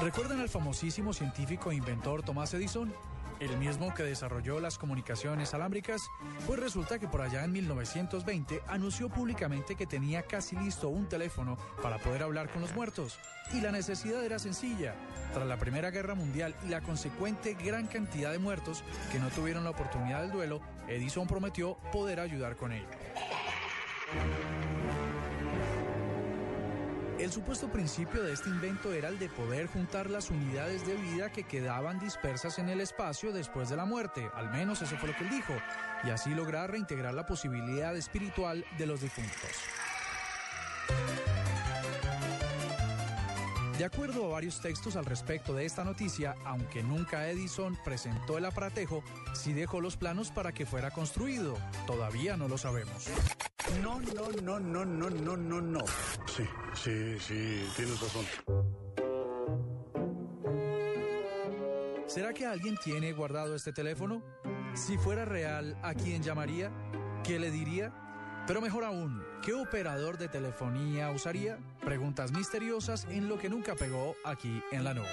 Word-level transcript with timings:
¿Recuerdan 0.00 0.40
al 0.40 0.48
famosísimo 0.48 1.12
científico 1.12 1.70
e 1.70 1.74
inventor 1.74 2.22
Tomás 2.22 2.54
Edison? 2.54 2.90
El 3.38 3.54
mismo 3.58 3.92
que 3.92 4.02
desarrolló 4.02 4.58
las 4.58 4.78
comunicaciones 4.78 5.52
alámbricas, 5.52 6.00
pues 6.46 6.58
resulta 6.58 6.98
que 6.98 7.06
por 7.06 7.20
allá 7.20 7.44
en 7.44 7.52
1920 7.52 8.62
anunció 8.66 9.10
públicamente 9.10 9.74
que 9.74 9.86
tenía 9.86 10.22
casi 10.22 10.56
listo 10.56 10.88
un 10.88 11.06
teléfono 11.06 11.58
para 11.82 11.98
poder 11.98 12.22
hablar 12.22 12.50
con 12.50 12.62
los 12.62 12.74
muertos. 12.74 13.18
Y 13.52 13.60
la 13.60 13.72
necesidad 13.72 14.24
era 14.24 14.38
sencilla. 14.38 14.94
Tras 15.34 15.46
la 15.46 15.58
Primera 15.58 15.90
Guerra 15.90 16.14
Mundial 16.14 16.54
y 16.64 16.68
la 16.70 16.80
consecuente 16.80 17.54
gran 17.62 17.86
cantidad 17.86 18.32
de 18.32 18.38
muertos 18.38 18.82
que 19.12 19.18
no 19.18 19.28
tuvieron 19.28 19.64
la 19.64 19.70
oportunidad 19.70 20.22
del 20.22 20.32
duelo, 20.32 20.62
Edison 20.88 21.26
prometió 21.26 21.76
poder 21.92 22.20
ayudar 22.20 22.56
con 22.56 22.72
ello. 22.72 22.88
El 27.20 27.30
supuesto 27.30 27.70
principio 27.70 28.22
de 28.22 28.32
este 28.32 28.48
invento 28.48 28.94
era 28.94 29.08
el 29.08 29.18
de 29.18 29.28
poder 29.28 29.66
juntar 29.66 30.08
las 30.08 30.30
unidades 30.30 30.86
de 30.86 30.94
vida 30.96 31.30
que 31.30 31.42
quedaban 31.42 31.98
dispersas 31.98 32.58
en 32.58 32.70
el 32.70 32.80
espacio 32.80 33.30
después 33.30 33.68
de 33.68 33.76
la 33.76 33.84
muerte, 33.84 34.30
al 34.34 34.50
menos 34.50 34.80
eso 34.80 34.96
fue 34.96 35.10
lo 35.10 35.16
que 35.16 35.24
él 35.24 35.30
dijo, 35.30 35.52
y 36.02 36.08
así 36.08 36.30
lograr 36.30 36.70
reintegrar 36.70 37.12
la 37.12 37.26
posibilidad 37.26 37.94
espiritual 37.94 38.64
de 38.78 38.86
los 38.86 39.02
difuntos. 39.02 39.50
De 43.76 43.84
acuerdo 43.84 44.24
a 44.24 44.28
varios 44.30 44.58
textos 44.62 44.96
al 44.96 45.04
respecto 45.04 45.52
de 45.52 45.66
esta 45.66 45.84
noticia, 45.84 46.36
aunque 46.46 46.82
nunca 46.82 47.28
Edison 47.28 47.78
presentó 47.84 48.38
el 48.38 48.46
aparatejo, 48.46 49.04
sí 49.34 49.52
dejó 49.52 49.82
los 49.82 49.98
planos 49.98 50.30
para 50.30 50.52
que 50.52 50.64
fuera 50.64 50.90
construido. 50.90 51.56
Todavía 51.86 52.38
no 52.38 52.48
lo 52.48 52.56
sabemos. 52.56 53.08
No, 53.82 54.00
no, 54.00 54.30
no, 54.42 54.60
no, 54.60 54.84
no, 54.84 55.10
no, 55.10 55.36
no, 55.36 55.60
no. 55.60 55.80
Sí, 56.26 56.44
sí, 56.74 57.18
sí, 57.18 57.64
tienes 57.76 58.00
razón. 58.00 58.26
¿Será 62.06 62.32
que 62.34 62.44
alguien 62.44 62.76
tiene 62.82 63.12
guardado 63.12 63.54
este 63.54 63.72
teléfono? 63.72 64.22
Si 64.74 64.98
fuera 64.98 65.24
real, 65.24 65.78
¿a 65.82 65.94
quién 65.94 66.22
llamaría? 66.22 66.72
¿Qué 67.22 67.38
le 67.38 67.50
diría? 67.50 67.92
Pero 68.46 68.60
mejor 68.60 68.84
aún, 68.84 69.22
¿qué 69.42 69.54
operador 69.54 70.18
de 70.18 70.28
telefonía 70.28 71.10
usaría? 71.10 71.58
Preguntas 71.84 72.32
misteriosas 72.32 73.06
en 73.10 73.28
lo 73.28 73.38
que 73.38 73.48
nunca 73.48 73.76
pegó 73.76 74.16
aquí 74.24 74.60
en 74.72 74.82
la 74.82 74.94
nube. 74.94 75.06